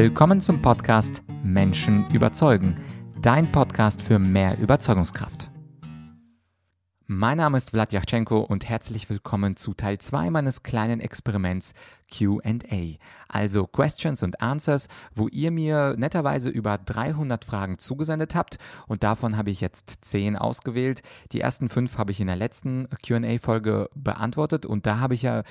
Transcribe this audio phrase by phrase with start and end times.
[0.00, 2.76] Willkommen zum Podcast Menschen überzeugen,
[3.20, 5.50] dein Podcast für mehr Überzeugungskraft.
[7.08, 11.74] Mein Name ist Vlad Yachtschenko und herzlich willkommen zu Teil 2 meines kleinen Experiments
[12.14, 12.98] QA,
[13.28, 19.36] also Questions and Answers, wo ihr mir netterweise über 300 Fragen zugesendet habt und davon
[19.36, 21.02] habe ich jetzt 10 ausgewählt.
[21.32, 25.42] Die ersten 5 habe ich in der letzten QA-Folge beantwortet und da habe ich ja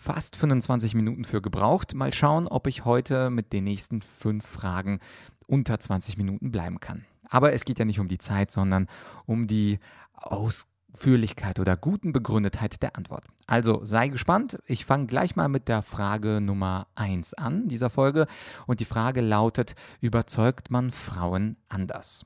[0.00, 1.94] fast 25 Minuten für gebraucht.
[1.94, 4.98] Mal schauen, ob ich heute mit den nächsten 5 Fragen
[5.46, 7.04] unter 20 Minuten bleiben kann.
[7.28, 8.88] Aber es geht ja nicht um die Zeit, sondern
[9.26, 9.78] um die
[10.14, 13.26] Ausführlichkeit oder guten Begründetheit der Antwort.
[13.46, 14.58] Also sei gespannt.
[14.64, 18.26] Ich fange gleich mal mit der Frage Nummer 1 an dieser Folge.
[18.66, 22.24] Und die Frage lautet, überzeugt man Frauen anders?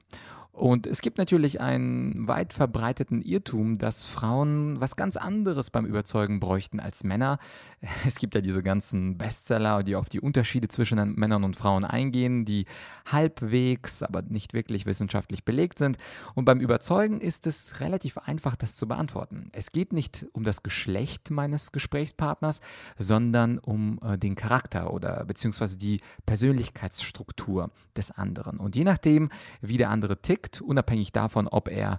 [0.54, 6.38] Und es gibt natürlich einen weit verbreiteten Irrtum, dass Frauen was ganz anderes beim Überzeugen
[6.38, 7.38] bräuchten als Männer.
[8.06, 12.44] Es gibt ja diese ganzen Bestseller, die auf die Unterschiede zwischen Männern und Frauen eingehen,
[12.44, 12.66] die
[13.06, 15.96] halbwegs, aber nicht wirklich wissenschaftlich belegt sind.
[16.34, 19.50] Und beim Überzeugen ist es relativ einfach, das zu beantworten.
[19.52, 22.60] Es geht nicht um das Geschlecht meines Gesprächspartners,
[22.96, 28.58] sondern um äh, den Charakter oder beziehungsweise die Persönlichkeitsstruktur des anderen.
[28.58, 31.98] Und je nachdem, wie der andere tickt, wirkt, unabhängig davon, ob er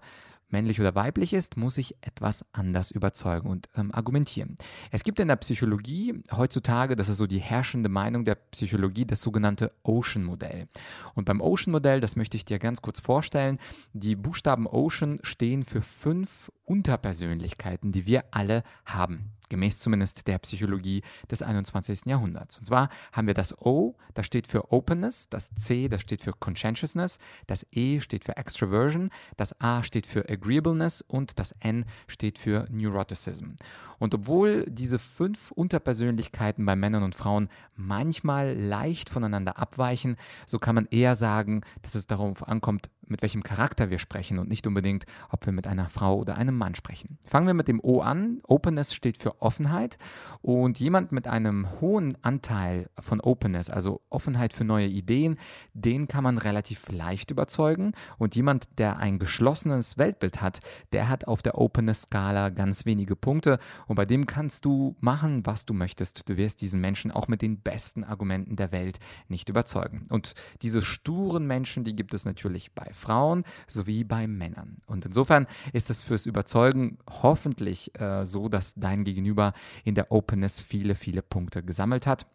[0.50, 4.58] männlich oder weiblich ist, muss ich etwas anders überzeugen und ähm, argumentieren.
[4.92, 9.22] Es gibt in der Psychologie heutzutage, das ist so die herrschende Meinung der Psychologie, das
[9.22, 10.68] sogenannte Ocean-Modell.
[11.16, 13.58] Und beim Ocean-Modell, das möchte ich dir ganz kurz vorstellen,
[13.94, 21.02] die Buchstaben Ocean stehen für fünf Unterpersönlichkeiten, die wir alle haben gemäß zumindest der Psychologie
[21.30, 22.06] des 21.
[22.06, 22.58] Jahrhunderts.
[22.58, 26.34] Und zwar haben wir das O, das steht für Openness, das C, das steht für
[26.34, 32.40] Conscientiousness, das E steht für Extroversion, das A steht für Agreeableness und das N steht
[32.40, 33.56] für Neuroticism.
[33.98, 40.76] Und obwohl diese fünf Unterpersönlichkeiten bei Männern und Frauen manchmal leicht voneinander abweichen, so kann
[40.76, 45.06] man eher sagen, dass es darauf ankommt, mit welchem Charakter wir sprechen und nicht unbedingt,
[45.30, 47.18] ob wir mit einer Frau oder einem Mann sprechen.
[47.26, 48.42] Fangen wir mit dem O an.
[48.48, 49.98] Openness steht für Offenheit
[50.42, 55.38] und jemand mit einem hohen Anteil von Openness, also Offenheit für neue Ideen,
[55.74, 60.60] den kann man relativ leicht überzeugen und jemand, der ein geschlossenes Weltbild hat,
[60.94, 65.66] der hat auf der Openness-Skala ganz wenige Punkte und bei dem kannst du machen, was
[65.66, 66.28] du möchtest.
[66.30, 70.06] Du wirst diesen Menschen auch mit den besten Argumenten der Welt nicht überzeugen.
[70.10, 74.78] Und diese sturen Menschen, die gibt es natürlich bei Frauen sowie bei Männern.
[74.88, 80.62] Und insofern ist es fürs Überzeugen hoffentlich äh, so, dass dein Gegenüber in der Openness
[80.62, 82.26] viele, viele Punkte gesammelt hat.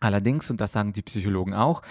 [0.00, 1.82] Allerdings, und das sagen die Psychologen auch,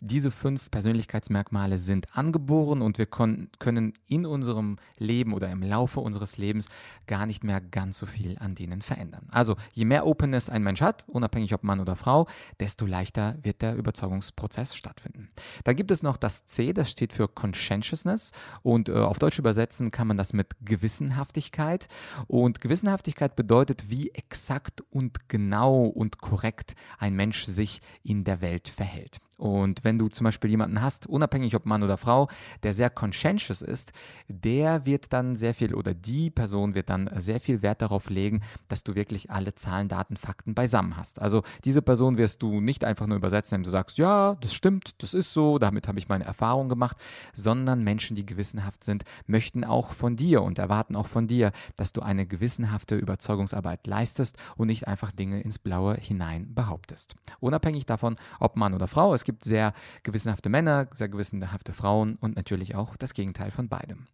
[0.00, 6.38] diese fünf Persönlichkeitsmerkmale sind angeboren und wir können in unserem Leben oder im Laufe unseres
[6.38, 6.68] Lebens
[7.06, 9.28] gar nicht mehr ganz so viel an denen verändern.
[9.30, 12.26] Also je mehr Openness ein Mensch hat, unabhängig ob Mann oder Frau,
[12.60, 15.30] desto leichter wird der Überzeugungsprozess stattfinden.
[15.64, 18.32] Dann gibt es noch das C, das steht für Conscientiousness
[18.62, 21.88] und äh, auf Deutsch übersetzen kann man das mit Gewissenhaftigkeit.
[22.26, 28.68] Und Gewissenhaftigkeit bedeutet, wie exakt und genau und korrekt ein Mensch sich in der Welt
[28.68, 29.18] verhält.
[29.40, 32.28] Und wenn du zum Beispiel jemanden hast, unabhängig ob Mann oder Frau,
[32.62, 33.92] der sehr conscientious ist,
[34.28, 38.42] der wird dann sehr viel oder die Person wird dann sehr viel Wert darauf legen,
[38.68, 41.22] dass du wirklich alle Zahlen, Daten, Fakten beisammen hast.
[41.22, 45.02] Also diese Person wirst du nicht einfach nur übersetzen, indem du sagst, ja, das stimmt,
[45.02, 46.98] das ist so, damit habe ich meine Erfahrung gemacht,
[47.32, 51.92] sondern Menschen, die gewissenhaft sind, möchten auch von dir und erwarten auch von dir, dass
[51.92, 57.14] du eine gewissenhafte Überzeugungsarbeit leistest und nicht einfach Dinge ins Blaue hinein behauptest.
[57.40, 62.36] Unabhängig davon, ob Mann oder Frau, es gibt sehr gewissenhafte Männer, sehr gewissenhafte Frauen und
[62.36, 64.04] natürlich auch das Gegenteil von beidem.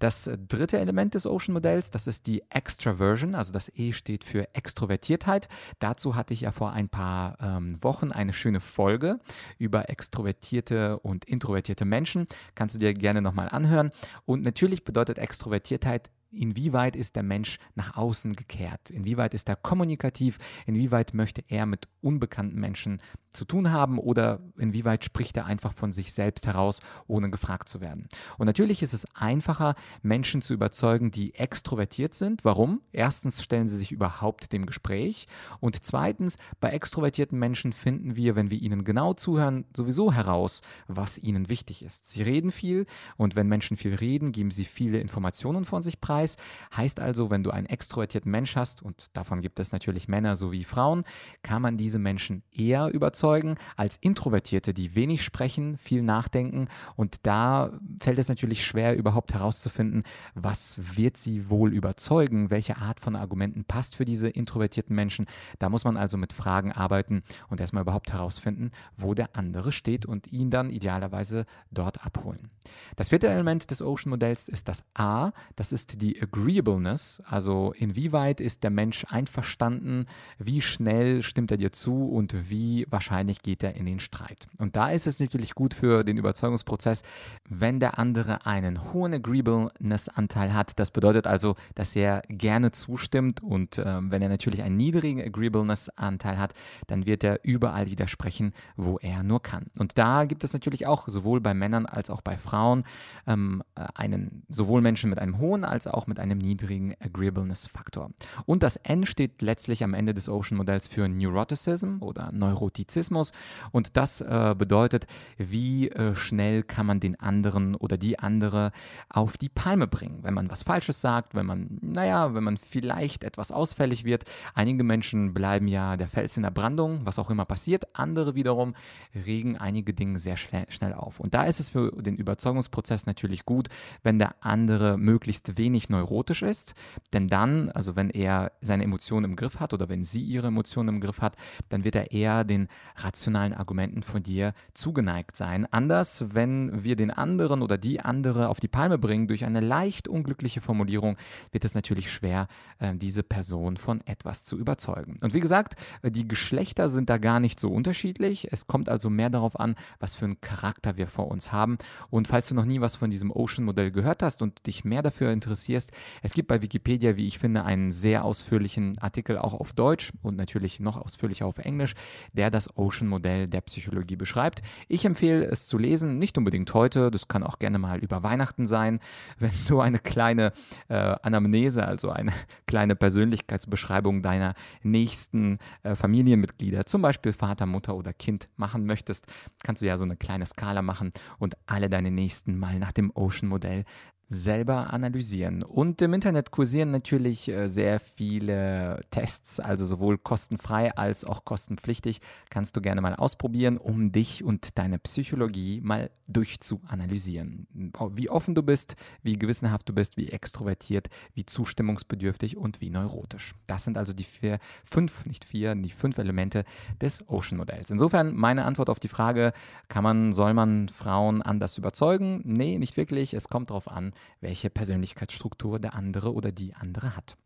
[0.00, 5.48] Das dritte Element des Ocean-Modells, das ist die Extraversion, also das E steht für Extrovertiertheit.
[5.78, 9.20] Dazu hatte ich ja vor ein paar ähm, Wochen eine schöne Folge
[9.58, 12.26] über extrovertierte und introvertierte Menschen.
[12.54, 13.90] Kannst du dir gerne nochmal anhören.
[14.24, 18.90] Und natürlich bedeutet Extrovertiertheit inwieweit ist der Mensch nach außen gekehrt?
[18.90, 20.38] Inwieweit ist er kommunikativ?
[20.66, 23.00] Inwieweit möchte er mit unbekannten Menschen
[23.32, 23.98] zu tun haben?
[23.98, 28.08] Oder inwieweit spricht er einfach von sich selbst heraus, ohne gefragt zu werden?
[28.38, 32.44] Und natürlich ist es einfacher, Menschen zu überzeugen, die extrovertiert sind.
[32.44, 32.80] Warum?
[32.92, 35.26] Erstens stellen sie sich überhaupt dem Gespräch.
[35.60, 41.18] Und zweitens, bei extrovertierten Menschen finden wir, wenn wir ihnen genau zuhören, sowieso heraus, was
[41.18, 42.10] ihnen wichtig ist.
[42.10, 42.86] Sie reden viel
[43.16, 46.36] und wenn Menschen viel reden, geben sie viele Informationen von sich preis Kreis.
[46.76, 50.64] Heißt also, wenn du einen extrovertierten Mensch hast, und davon gibt es natürlich Männer sowie
[50.64, 51.04] Frauen,
[51.42, 56.68] kann man diese Menschen eher überzeugen als Introvertierte, die wenig sprechen, viel nachdenken.
[56.96, 60.02] Und da fällt es natürlich schwer, überhaupt herauszufinden,
[60.34, 65.26] was wird sie wohl überzeugen, welche Art von Argumenten passt für diese introvertierten Menschen.
[65.58, 70.06] Da muss man also mit Fragen arbeiten und erstmal überhaupt herausfinden, wo der andere steht
[70.06, 72.50] und ihn dann idealerweise dort abholen.
[72.96, 78.62] Das vierte Element des Ocean-Modells ist das A, das ist die Agreeableness, also inwieweit ist
[78.62, 80.06] der Mensch einverstanden,
[80.38, 84.48] wie schnell stimmt er dir zu und wie wahrscheinlich geht er in den Streit.
[84.58, 87.02] Und da ist es natürlich gut für den Überzeugungsprozess,
[87.48, 90.78] wenn der andere einen hohen Agreeableness-Anteil hat.
[90.78, 96.38] Das bedeutet also, dass er gerne zustimmt und äh, wenn er natürlich einen niedrigen Agreeableness-Anteil
[96.38, 96.54] hat,
[96.86, 99.66] dann wird er überall widersprechen, wo er nur kann.
[99.78, 102.84] Und da gibt es natürlich auch sowohl bei Männern als auch bei Frauen
[103.26, 108.10] ähm, einen, sowohl Menschen mit einem hohen als auch mit einem niedrigen Agreeableness-Faktor.
[108.46, 113.32] Und das N steht letztlich am Ende des Ocean-Modells für Neuroticism oder Neurotizismus.
[113.72, 115.06] Und das äh, bedeutet,
[115.38, 118.72] wie äh, schnell kann man den anderen oder die andere
[119.08, 123.24] auf die Palme bringen, wenn man was Falsches sagt, wenn man, naja, wenn man vielleicht
[123.24, 124.24] etwas ausfällig wird.
[124.54, 127.84] Einige Menschen bleiben ja der Fels in der Brandung, was auch immer passiert.
[127.94, 128.74] Andere wiederum
[129.14, 131.20] regen einige Dinge sehr schnell auf.
[131.20, 133.68] Und da ist es für den Überzeugungsprozess natürlich gut,
[134.02, 136.74] wenn der andere möglichst wenig neurotisch ist.
[137.12, 140.88] Denn dann, also wenn er seine Emotionen im Griff hat oder wenn sie ihre Emotionen
[140.88, 141.36] im Griff hat,
[141.68, 145.66] dann wird er eher den rationalen Argumenten von dir zugeneigt sein.
[145.70, 150.08] Anders, wenn wir den anderen oder die andere auf die Palme bringen durch eine leicht
[150.08, 151.16] unglückliche Formulierung,
[151.52, 152.48] wird es natürlich schwer,
[152.78, 155.18] äh, diese Person von etwas zu überzeugen.
[155.20, 158.52] Und wie gesagt, die Geschlechter sind da gar nicht so unterschiedlich.
[158.52, 161.78] Es kommt also mehr darauf an, was für einen Charakter wir vor uns haben.
[162.10, 165.32] Und falls du noch nie was von diesem Ocean-Modell gehört hast und dich mehr dafür
[165.32, 165.79] interessierst,
[166.22, 170.36] es gibt bei Wikipedia, wie ich finde, einen sehr ausführlichen Artikel auch auf Deutsch und
[170.36, 171.94] natürlich noch ausführlicher auf Englisch,
[172.32, 174.62] der das Ocean-Modell der Psychologie beschreibt.
[174.88, 178.66] Ich empfehle es zu lesen, nicht unbedingt heute, das kann auch gerne mal über Weihnachten
[178.66, 179.00] sein,
[179.38, 180.52] wenn du eine kleine
[180.88, 182.32] äh, Anamnese, also eine
[182.66, 189.26] kleine Persönlichkeitsbeschreibung deiner nächsten äh, Familienmitglieder, zum Beispiel Vater, Mutter oder Kind machen möchtest,
[189.62, 193.10] kannst du ja so eine kleine Skala machen und alle deine nächsten mal nach dem
[193.14, 193.84] Ocean-Modell
[194.30, 195.64] selber analysieren.
[195.64, 202.20] Und im Internet kursieren natürlich äh, sehr viele Tests, also sowohl kostenfrei als auch kostenpflichtig.
[202.48, 207.66] Kannst du gerne mal ausprobieren, um dich und deine Psychologie mal durchzuanalysieren.
[208.12, 208.94] Wie offen du bist,
[209.24, 213.54] wie gewissenhaft du bist, wie extrovertiert, wie zustimmungsbedürftig und wie neurotisch.
[213.66, 216.64] Das sind also die vier, fünf, nicht vier, die fünf Elemente
[217.00, 217.90] des Ocean-Modells.
[217.90, 219.52] Insofern meine Antwort auf die Frage,
[219.88, 222.42] kann man, soll man Frauen anders überzeugen?
[222.44, 223.34] Nee, nicht wirklich.
[223.34, 227.36] Es kommt darauf an, welche Persönlichkeitsstruktur der andere oder die andere hat.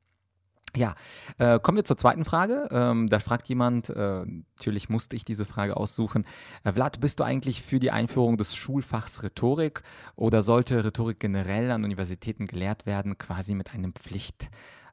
[0.76, 0.94] Ja,
[1.38, 2.68] äh, kommen wir zur zweiten Frage.
[2.72, 6.24] Ähm, da fragt jemand, äh, natürlich musste ich diese Frage aussuchen.
[6.64, 9.82] Äh, Vlad, bist du eigentlich für die Einführung des Schulfachs Rhetorik
[10.16, 14.50] oder sollte Rhetorik generell an Universitäten gelehrt werden, quasi mit einem Pflicht?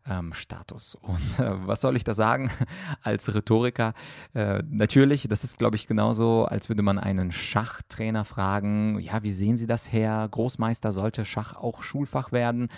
[0.09, 0.95] Ähm, Status.
[0.95, 2.49] Und äh, was soll ich da sagen
[3.03, 3.93] als Rhetoriker?
[4.33, 9.31] Äh, natürlich, das ist, glaube ich, genauso, als würde man einen Schachtrainer fragen, ja, wie
[9.31, 10.27] sehen Sie das her?
[10.29, 12.69] Großmeister sollte Schach auch Schulfach werden?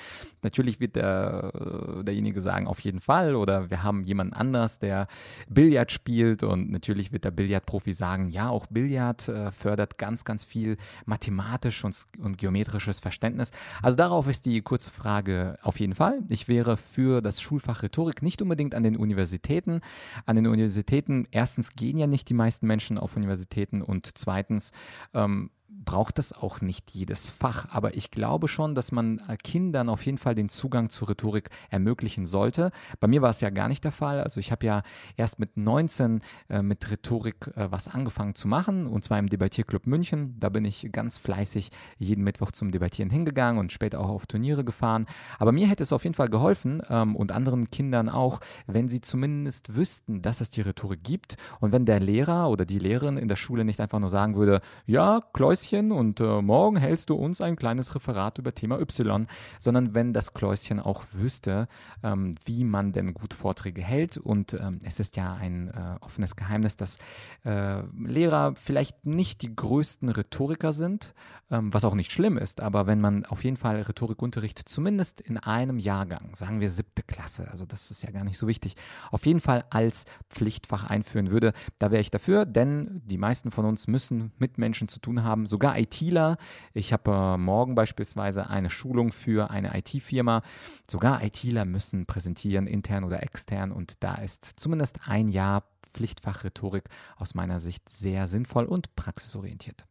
[0.41, 1.51] Natürlich wird der,
[1.99, 3.35] äh, derjenige sagen, auf jeden Fall.
[3.35, 5.07] Oder wir haben jemanden anders, der
[5.49, 10.43] Billard spielt und natürlich wird der Billardprofi sagen, ja, auch Billard äh, fördert ganz, ganz
[10.43, 13.51] viel mathematisch und, und geometrisches Verständnis.
[13.81, 16.19] Also darauf ist die kurze Frage auf jeden Fall.
[16.29, 19.81] Ich wäre für für das Schulfach Rhetorik nicht unbedingt an den Universitäten.
[20.25, 24.71] An den Universitäten, erstens gehen ja nicht die meisten Menschen auf Universitäten und zweitens
[25.13, 29.89] ähm, braucht das auch nicht jedes Fach, aber ich glaube schon, dass man äh, Kindern
[29.89, 32.71] auf jeden Fall den Zugang zur Rhetorik ermöglichen sollte.
[32.99, 34.21] Bei mir war es ja gar nicht der Fall.
[34.21, 34.83] Also ich habe ja
[35.17, 39.87] erst mit 19 äh, mit Rhetorik äh, was angefangen zu machen und zwar im Debattierclub
[39.87, 40.39] München.
[40.39, 44.63] Da bin ich ganz fleißig jeden Mittwoch zum Debattieren hingegangen und später auch auf Turniere
[44.63, 45.05] gefahren.
[45.39, 49.01] Aber mir hätte es auf jeden Fall geholfen ähm, und anderen Kindern auch, wenn sie
[49.01, 53.27] zumindest wüssten, dass es die Rhetorik gibt und wenn der Lehrer oder die Lehrerin in
[53.27, 57.15] der Schule nicht einfach nur sagen würde, ja, Kläuschen, Kläuschen und äh, morgen hältst du
[57.15, 59.27] uns ein kleines Referat über Thema Y,
[59.59, 61.67] sondern wenn das Kläuschen auch wüsste,
[62.03, 64.17] ähm, wie man denn gut Vorträge hält.
[64.17, 66.97] Und ähm, es ist ja ein äh, offenes Geheimnis, dass
[67.45, 71.13] äh, Lehrer vielleicht nicht die größten Rhetoriker sind,
[71.53, 75.37] ähm, was auch nicht schlimm ist, aber wenn man auf jeden Fall Rhetorikunterricht zumindest in
[75.37, 78.75] einem Jahrgang, sagen wir siebte Klasse, also das ist ja gar nicht so wichtig,
[79.11, 83.65] auf jeden Fall als Pflichtfach einführen würde, da wäre ich dafür, denn die meisten von
[83.65, 86.37] uns müssen mit Menschen zu tun haben, sogar ITler.
[86.73, 90.41] Ich habe äh, morgen beispielsweise eine Schulung für eine IT-Firma.
[90.89, 93.71] Sogar ITler müssen präsentieren, intern oder extern.
[93.71, 96.85] Und da ist zumindest ein Jahr Pflichtfach Rhetorik
[97.17, 99.85] aus meiner Sicht sehr sinnvoll und praxisorientiert.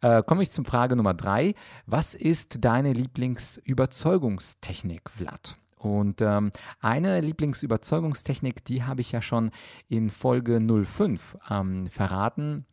[0.00, 1.54] Äh, komme ich zum Frage Nummer drei.
[1.86, 5.56] Was ist deine Lieblingsüberzeugungstechnik, Vlad?
[5.76, 9.50] Und ähm, eine Lieblingsüberzeugungstechnik, die habe ich ja schon
[9.88, 12.66] in Folge 05 ähm, verraten.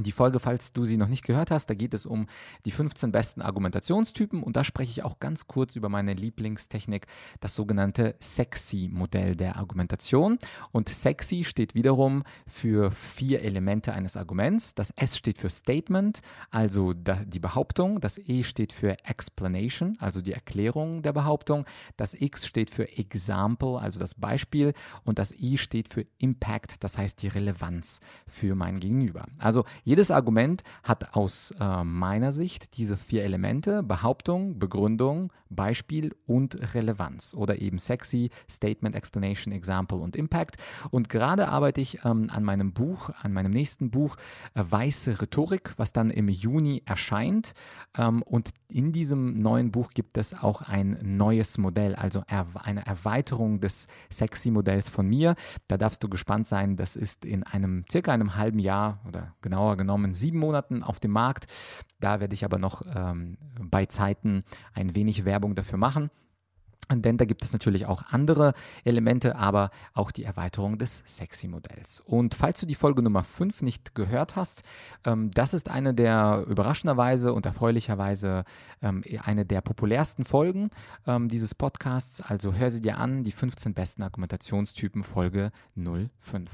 [0.00, 2.26] Die Folge, falls du sie noch nicht gehört hast, da geht es um
[2.64, 7.06] die 15 besten Argumentationstypen und da spreche ich auch ganz kurz über meine Lieblingstechnik,
[7.40, 10.38] das sogenannte Sexy-Modell der Argumentation.
[10.72, 14.74] Und Sexy steht wiederum für vier Elemente eines Arguments.
[14.74, 18.00] Das S steht für Statement, also die Behauptung.
[18.00, 21.66] Das E steht für Explanation, also die Erklärung der Behauptung.
[21.98, 24.72] Das X steht für Example, also das Beispiel.
[25.04, 29.26] Und das I steht für Impact, das heißt die Relevanz für mein Gegenüber.
[29.38, 36.74] Also jedes Argument hat aus äh, meiner Sicht diese vier Elemente, Behauptung, Begründung, Beispiel und
[36.74, 40.56] Relevanz oder eben sexy, Statement, Explanation, Example und Impact.
[40.90, 44.16] Und gerade arbeite ich ähm, an meinem Buch, an meinem nächsten Buch,
[44.54, 47.52] äh, Weiße Rhetorik, was dann im Juni erscheint.
[47.96, 53.60] Ähm, und in diesem neuen Buch gibt es auch ein neues Modell, also eine Erweiterung
[53.60, 55.34] des Sexy-Modells von mir.
[55.68, 56.76] Da darfst du gespannt sein.
[56.76, 61.00] Das ist in einem circa einem halben Jahr oder genauer genauer genommen sieben Monaten auf
[61.00, 61.46] dem Markt.
[62.00, 66.10] Da werde ich aber noch ähm, bei Zeiten ein wenig Werbung dafür machen.
[66.90, 68.52] Denn da gibt es natürlich auch andere
[68.84, 72.00] Elemente, aber auch die Erweiterung des Sexy-Modells.
[72.00, 74.62] Und falls du die Folge Nummer 5 nicht gehört hast,
[75.04, 78.44] ähm, das ist eine der überraschenderweise und erfreulicherweise
[78.82, 80.70] ähm, eine der populärsten Folgen
[81.06, 82.20] ähm, dieses Podcasts.
[82.20, 86.50] Also hör sie dir an, die 15 besten Argumentationstypen Folge 05.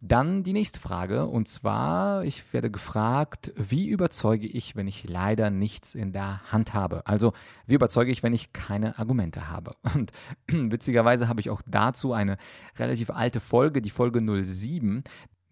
[0.00, 5.50] Dann die nächste Frage und zwar, ich werde gefragt, wie überzeuge ich, wenn ich leider
[5.50, 7.06] nichts in der Hand habe?
[7.06, 7.32] Also,
[7.66, 9.76] wie überzeuge ich, wenn ich keine Argumente habe?
[9.94, 10.10] Und
[10.48, 12.36] witzigerweise habe ich auch dazu eine
[12.78, 15.04] relativ alte Folge, die Folge 07.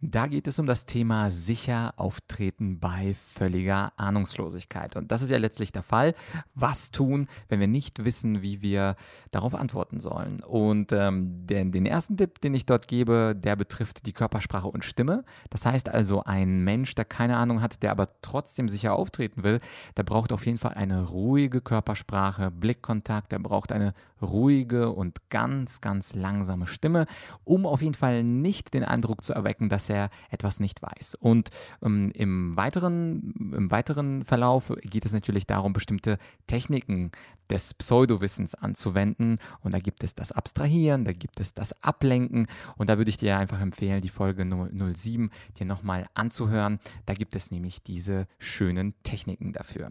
[0.02, 4.96] Da geht es um das Thema sicher auftreten bei völliger Ahnungslosigkeit.
[4.96, 6.14] Und das ist ja letztlich der Fall.
[6.54, 8.96] Was tun, wenn wir nicht wissen, wie wir
[9.30, 10.40] darauf antworten sollen?
[10.42, 14.86] Und ähm, den, den ersten Tipp, den ich dort gebe, der betrifft die Körpersprache und
[14.86, 15.22] Stimme.
[15.50, 19.60] Das heißt also, ein Mensch, der keine Ahnung hat, der aber trotzdem sicher auftreten will,
[19.98, 23.92] der braucht auf jeden Fall eine ruhige Körpersprache, Blickkontakt, der braucht eine
[24.22, 27.06] ruhige und ganz, ganz langsame Stimme,
[27.44, 31.16] um auf jeden Fall nicht den Eindruck zu erwecken, dass er etwas nicht weiß.
[31.16, 31.50] Und
[31.82, 37.10] ähm, im, weiteren, im weiteren Verlauf geht es natürlich darum, bestimmte Techniken
[37.50, 39.38] des Pseudowissens anzuwenden.
[39.60, 42.46] Und da gibt es das Abstrahieren, da gibt es das Ablenken.
[42.76, 46.78] Und da würde ich dir einfach empfehlen, die Folge 07 dir nochmal anzuhören.
[47.06, 49.90] Da gibt es nämlich diese schönen Techniken dafür.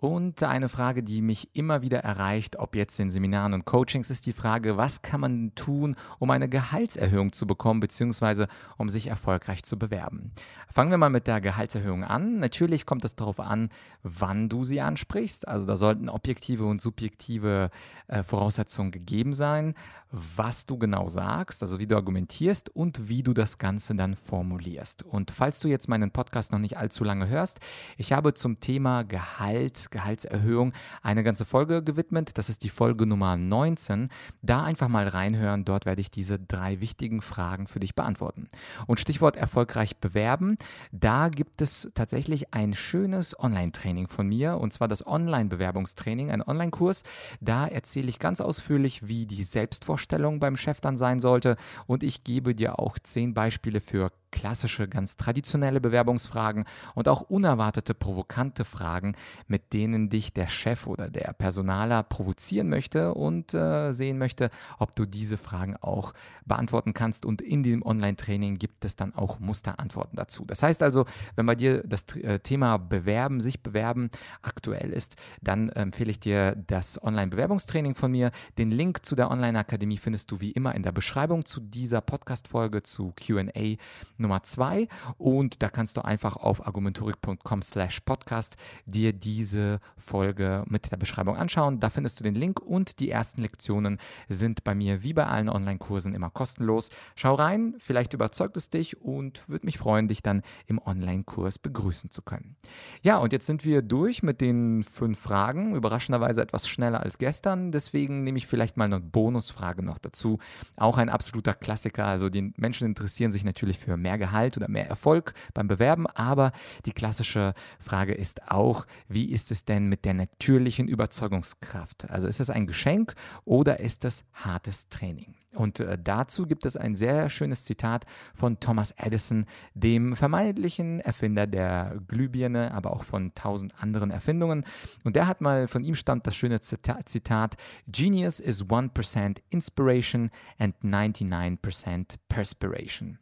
[0.00, 4.26] Und eine Frage, die mich immer wieder erreicht, ob jetzt in Seminaren und Coachings, ist
[4.26, 9.64] die Frage, was kann man tun, um eine Gehaltserhöhung zu bekommen, beziehungsweise um sich erfolgreich
[9.64, 10.30] zu bewerben.
[10.70, 12.38] Fangen wir mal mit der Gehaltserhöhung an.
[12.38, 13.70] Natürlich kommt es darauf an,
[14.04, 15.48] wann du sie ansprichst.
[15.48, 17.70] Also da sollten objektive und subjektive
[18.06, 19.74] äh, Voraussetzungen gegeben sein,
[20.10, 25.02] was du genau sagst, also wie du argumentierst und wie du das Ganze dann formulierst.
[25.02, 27.60] Und falls du jetzt meinen Podcast noch nicht allzu lange hörst,
[27.96, 32.38] ich habe zum Thema Gehalt Gehaltserhöhung eine ganze Folge gewidmet.
[32.38, 34.08] Das ist die Folge Nummer 19.
[34.42, 35.64] Da einfach mal reinhören.
[35.64, 38.48] Dort werde ich diese drei wichtigen Fragen für dich beantworten.
[38.86, 40.56] Und Stichwort erfolgreich bewerben.
[40.92, 47.04] Da gibt es tatsächlich ein schönes Online-Training von mir und zwar das Online-Bewerbungstraining, ein Online-Kurs.
[47.40, 52.24] Da erzähle ich ganz ausführlich, wie die Selbstvorstellung beim Chef dann sein sollte und ich
[52.24, 56.64] gebe dir auch zehn Beispiele für klassische, ganz traditionelle Bewerbungsfragen
[56.94, 59.14] und auch unerwartete, provokante Fragen,
[59.46, 64.96] mit denen dich der Chef oder der Personaler provozieren möchte und äh, sehen möchte, ob
[64.96, 66.14] du diese Fragen auch
[66.46, 67.24] beantworten kannst.
[67.24, 70.44] Und in dem Online-Training gibt es dann auch Musterantworten dazu.
[70.46, 71.04] Das heißt also,
[71.36, 74.10] wenn bei dir das äh, Thema Bewerben, sich bewerben
[74.42, 78.32] aktuell ist, dann empfehle ich dir das Online-Bewerbungstraining von mir.
[78.56, 82.82] Den Link zu der Online-Akademie findest du wie immer in der Beschreibung zu dieser Podcast-Folge
[82.82, 83.76] zu QA
[84.16, 84.88] Nummer zwei.
[85.18, 88.56] Und da kannst du einfach auf argumentorik.com slash podcast
[88.86, 91.80] dir diese Folge mit der Beschreibung anschauen.
[91.80, 93.98] Da findest du den Link und die ersten Lektionen
[94.28, 96.90] sind bei mir wie bei allen Online-Kursen immer kostenlos.
[97.14, 102.10] Schau rein, vielleicht überzeugt es dich und würde mich freuen, dich dann im Online-Kurs begrüßen
[102.10, 102.56] zu können.
[103.02, 105.74] Ja, und jetzt sind wir durch mit den fünf Fragen.
[105.74, 107.72] Überraschenderweise etwas schneller als gestern.
[107.72, 110.38] Deswegen nehme ich vielleicht mal eine Bonusfrage noch dazu.
[110.76, 112.06] Auch ein absoluter Klassiker.
[112.06, 116.52] Also die Menschen interessieren sich natürlich für mehr Gehalt oder mehr Erfolg beim Bewerben, aber
[116.86, 122.10] die klassische Frage ist auch, wie ist es denn mit der natürlichen Überzeugungskraft?
[122.10, 125.34] Also ist es ein Geschenk oder ist es hartes Training?
[125.54, 131.46] Und äh, dazu gibt es ein sehr schönes Zitat von Thomas Edison, dem vermeintlichen Erfinder
[131.46, 134.64] der Glühbirne, aber auch von tausend anderen Erfindungen.
[135.04, 140.74] Und der hat mal, von ihm stammt das schöne Zitat, Genius is 1% inspiration and
[140.84, 143.18] 99% perspiration.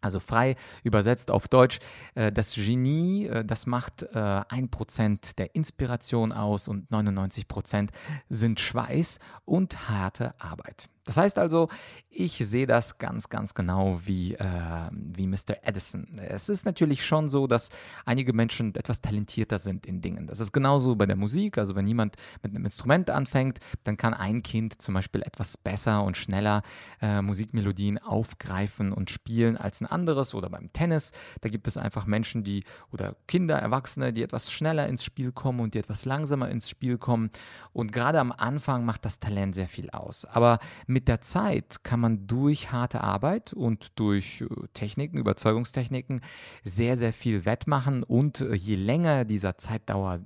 [0.00, 1.78] Also frei übersetzt auf Deutsch,
[2.14, 7.90] äh, das Genie, äh, das macht äh, ein Prozent der Inspiration aus und 99 Prozent
[8.28, 10.88] sind Schweiß und harte Arbeit.
[11.10, 11.68] Das heißt also,
[12.08, 14.44] ich sehe das ganz, ganz genau wie, äh,
[14.92, 15.56] wie Mr.
[15.62, 16.06] Edison.
[16.20, 17.70] Es ist natürlich schon so, dass
[18.04, 20.28] einige Menschen etwas talentierter sind in Dingen.
[20.28, 21.58] Das ist genauso bei der Musik.
[21.58, 22.14] Also wenn jemand
[22.44, 26.62] mit einem Instrument anfängt, dann kann ein Kind zum Beispiel etwas besser und schneller
[27.02, 30.32] äh, Musikmelodien aufgreifen und spielen als ein anderes.
[30.32, 32.62] Oder beim Tennis, da gibt es einfach Menschen, die
[32.92, 36.98] oder Kinder, Erwachsene, die etwas schneller ins Spiel kommen und die etwas langsamer ins Spiel
[36.98, 37.30] kommen.
[37.72, 40.24] Und gerade am Anfang macht das Talent sehr viel aus.
[40.24, 46.20] Aber mit mit der Zeit kann man durch harte Arbeit und durch äh, Techniken, Überzeugungstechniken
[46.62, 50.20] sehr, sehr viel wettmachen und äh, je länger dieser Zeitdauer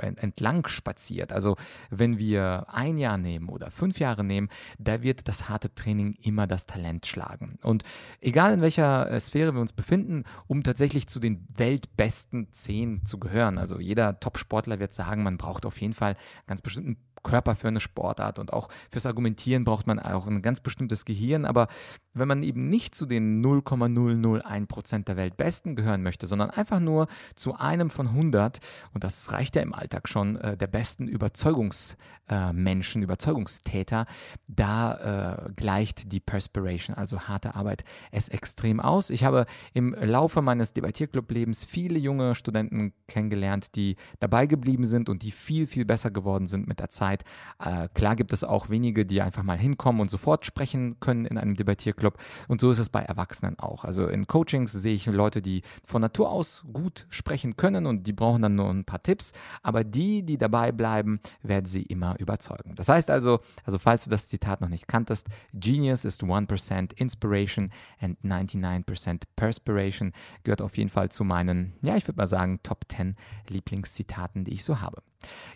[0.00, 1.56] äh, entlang spaziert, also
[1.90, 6.46] wenn wir ein Jahr nehmen oder fünf Jahre nehmen, da wird das harte Training immer
[6.46, 7.58] das Talent schlagen.
[7.62, 7.82] Und
[8.20, 13.18] egal in welcher äh, Sphäre wir uns befinden, um tatsächlich zu den weltbesten zehn zu
[13.18, 16.14] gehören, also jeder Top-Sportler wird sagen, man braucht auf jeden Fall
[16.46, 20.60] ganz bestimmten Körper für eine Sportart und auch fürs Argumentieren braucht man auch ein ganz
[20.60, 21.44] bestimmtes Gehirn.
[21.44, 21.68] Aber
[22.14, 27.54] wenn man eben nicht zu den 0,001% der Weltbesten gehören möchte, sondern einfach nur zu
[27.56, 28.58] einem von 100,
[28.92, 34.06] und das reicht ja im Alltag schon, äh, der besten Überzeugungsmenschen, äh, Überzeugungstäter,
[34.46, 39.10] da äh, gleicht die Perspiration, also harte Arbeit, es extrem aus.
[39.10, 45.22] Ich habe im Laufe meines Debattierclub-Lebens viele junge Studenten kennengelernt, die dabei geblieben sind und
[45.22, 47.24] die viel, viel besser geworden sind mit der Zeit.
[47.58, 51.38] Äh, klar gibt es auch wenige, die einfach mal hinkommen und sofort sprechen können in
[51.38, 52.18] einem Debattierclub Club.
[52.48, 53.84] Und so ist es bei Erwachsenen auch.
[53.84, 58.12] Also in Coachings sehe ich Leute, die von Natur aus gut sprechen können und die
[58.12, 59.32] brauchen dann nur ein paar Tipps.
[59.62, 62.74] Aber die, die dabei bleiben, werden sie immer überzeugen.
[62.74, 67.70] Das heißt also, also falls du das Zitat noch nicht kanntest, Genius ist 1% Inspiration
[68.00, 72.84] and 99% Perspiration, gehört auf jeden Fall zu meinen, ja, ich würde mal sagen, Top
[72.88, 73.14] 10
[73.48, 75.02] Lieblingszitaten, die ich so habe.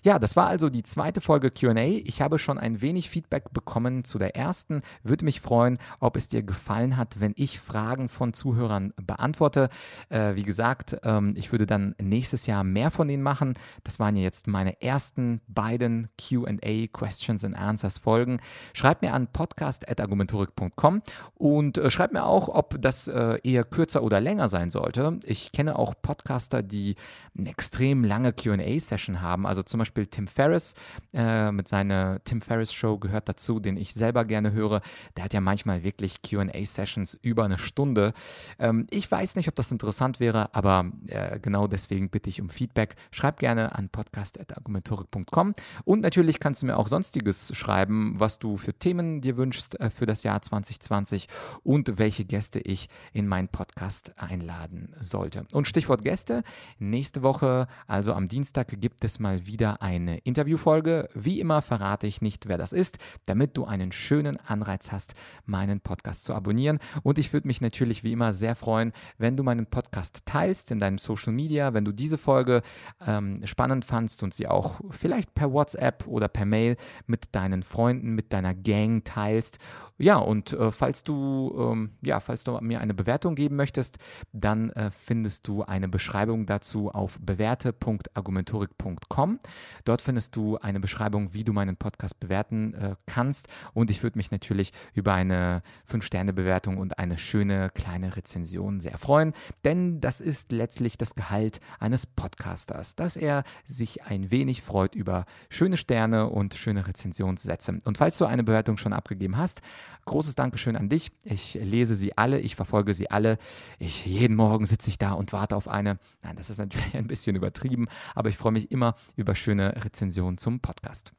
[0.02, 1.74] Ja, das war also die zweite Folge QA.
[1.76, 4.82] Ich habe schon ein wenig Feedback bekommen zu der ersten.
[5.02, 9.68] Würde mich freuen, ob es dir gefallen hat, wenn ich Fragen von Zuhörern beantworte.
[10.08, 13.54] Äh, wie gesagt, ähm, ich würde dann nächstes Jahr mehr von denen machen.
[13.84, 18.40] Das waren ja jetzt meine ersten beiden QA, Questions and Answers Folgen.
[18.74, 21.02] Schreib mir an podcast.argumentorik.com
[21.34, 25.18] und äh, schreib mir auch, ob das äh, eher kürzer oder länger sein sollte.
[25.24, 26.96] Ich kenne auch Podcaster, die
[27.36, 29.46] eine extrem lange QA-Session haben.
[29.46, 30.74] Also also zum Beispiel Tim Ferriss
[31.14, 34.82] äh, mit seiner Tim Ferriss Show gehört dazu, den ich selber gerne höre.
[35.16, 38.12] Der hat ja manchmal wirklich QA-Sessions über eine Stunde.
[38.58, 42.50] Ähm, ich weiß nicht, ob das interessant wäre, aber äh, genau deswegen bitte ich um
[42.50, 42.96] Feedback.
[43.10, 48.74] Schreib gerne an podcast.argumentorik.com und natürlich kannst du mir auch sonstiges schreiben, was du für
[48.74, 51.28] Themen dir wünschst äh, für das Jahr 2020
[51.62, 55.46] und welche Gäste ich in meinen Podcast einladen sollte.
[55.52, 56.42] Und Stichwort Gäste.
[56.78, 61.08] Nächste Woche, also am Dienstag, gibt es mal wieder eine Interviewfolge.
[61.14, 65.80] Wie immer verrate ich nicht, wer das ist, damit du einen schönen Anreiz hast, meinen
[65.80, 66.78] Podcast zu abonnieren.
[67.02, 70.78] Und ich würde mich natürlich wie immer sehr freuen, wenn du meinen Podcast teilst in
[70.78, 72.62] deinem Social Media, wenn du diese Folge
[73.06, 78.14] ähm, spannend fandst und sie auch vielleicht per WhatsApp oder per Mail mit deinen Freunden,
[78.14, 79.58] mit deiner Gang teilst.
[79.98, 83.98] Ja, und äh, falls du ähm, ja, falls du mir eine Bewertung geben möchtest,
[84.32, 89.35] dann äh, findest du eine Beschreibung dazu auf bewerte.argumentorik.com.
[89.84, 93.48] Dort findest du eine Beschreibung, wie du meinen Podcast bewerten äh, kannst.
[93.74, 99.32] Und ich würde mich natürlich über eine 5-Sterne-Bewertung und eine schöne kleine Rezension sehr freuen,
[99.64, 105.26] denn das ist letztlich das Gehalt eines Podcasters, dass er sich ein wenig freut über
[105.48, 107.78] schöne Sterne und schöne Rezensionssätze.
[107.84, 109.62] Und falls du eine Bewertung schon abgegeben hast,
[110.06, 111.10] großes Dankeschön an dich.
[111.24, 113.38] Ich lese sie alle, ich verfolge sie alle.
[113.78, 115.98] Ich jeden Morgen sitze ich da und warte auf eine.
[116.22, 120.38] Nein, das ist natürlich ein bisschen übertrieben, aber ich freue mich immer über schöne Rezensionen
[120.38, 121.12] zum Podcast.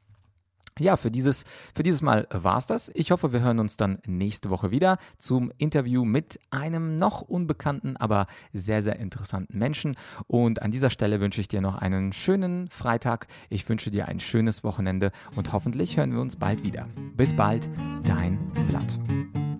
[0.78, 2.90] Ja, für dieses, für dieses Mal war es das.
[2.94, 7.96] Ich hoffe, wir hören uns dann nächste Woche wieder zum Interview mit einem noch unbekannten,
[7.96, 9.96] aber sehr, sehr interessanten Menschen.
[10.26, 13.26] Und an dieser Stelle wünsche ich dir noch einen schönen Freitag.
[13.50, 16.86] Ich wünsche dir ein schönes Wochenende und hoffentlich hören wir uns bald wieder.
[17.16, 17.68] Bis bald,
[18.04, 19.57] dein Vlad.